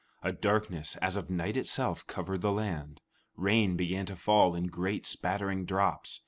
[0.23, 3.01] A darkness as of night itself covered the land.
[3.35, 6.19] Rain began to fall in great spattering drops.